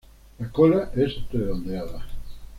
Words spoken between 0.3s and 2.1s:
La cola es redondeada.